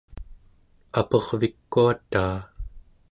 [1.01, 2.35] apervikuataa